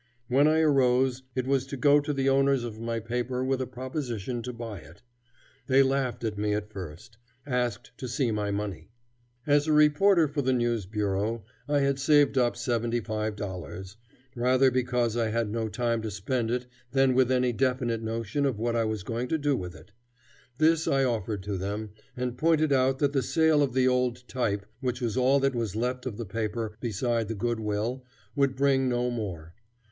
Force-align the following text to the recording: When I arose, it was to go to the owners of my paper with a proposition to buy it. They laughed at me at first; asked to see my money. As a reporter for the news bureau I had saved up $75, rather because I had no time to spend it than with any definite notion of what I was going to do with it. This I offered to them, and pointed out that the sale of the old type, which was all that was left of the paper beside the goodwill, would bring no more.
When 0.29 0.47
I 0.47 0.61
arose, 0.61 1.21
it 1.35 1.45
was 1.45 1.67
to 1.67 1.77
go 1.77 1.99
to 1.99 2.11
the 2.11 2.27
owners 2.27 2.63
of 2.63 2.79
my 2.79 2.99
paper 2.99 3.43
with 3.43 3.61
a 3.61 3.67
proposition 3.67 4.41
to 4.41 4.51
buy 4.51 4.79
it. 4.79 5.03
They 5.67 5.83
laughed 5.83 6.23
at 6.23 6.39
me 6.39 6.55
at 6.55 6.71
first; 6.71 7.17
asked 7.45 7.95
to 7.99 8.07
see 8.07 8.31
my 8.31 8.49
money. 8.49 8.89
As 9.45 9.67
a 9.67 9.73
reporter 9.73 10.27
for 10.27 10.41
the 10.41 10.53
news 10.53 10.87
bureau 10.87 11.45
I 11.69 11.81
had 11.81 11.99
saved 11.99 12.35
up 12.35 12.55
$75, 12.55 13.95
rather 14.33 14.71
because 14.71 15.15
I 15.15 15.27
had 15.29 15.51
no 15.51 15.69
time 15.69 16.01
to 16.01 16.09
spend 16.09 16.49
it 16.49 16.65
than 16.91 17.13
with 17.13 17.31
any 17.31 17.53
definite 17.53 18.01
notion 18.01 18.47
of 18.47 18.57
what 18.57 18.75
I 18.75 18.85
was 18.85 19.03
going 19.03 19.27
to 19.27 19.37
do 19.37 19.55
with 19.55 19.75
it. 19.75 19.91
This 20.57 20.87
I 20.87 21.03
offered 21.03 21.43
to 21.43 21.59
them, 21.59 21.91
and 22.17 22.39
pointed 22.39 22.73
out 22.73 22.97
that 22.97 23.13
the 23.13 23.21
sale 23.21 23.61
of 23.61 23.75
the 23.75 23.87
old 23.87 24.27
type, 24.27 24.65
which 24.79 24.99
was 24.99 25.15
all 25.15 25.39
that 25.41 25.53
was 25.53 25.75
left 25.75 26.07
of 26.07 26.17
the 26.17 26.25
paper 26.25 26.75
beside 26.79 27.27
the 27.27 27.35
goodwill, 27.35 28.03
would 28.35 28.55
bring 28.55 28.89
no 28.89 29.11
more. 29.11 29.53